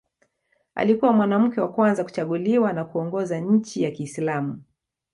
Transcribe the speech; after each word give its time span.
Alikuwa 0.75 1.13
mwanamke 1.13 1.61
wa 1.61 1.67
kwanza 1.71 2.03
kuchaguliwa 2.03 2.73
na 2.73 2.85
kuongoza 2.85 3.39
nchi 3.39 3.83
ya 3.83 3.91
Kiislamu. 3.91 4.63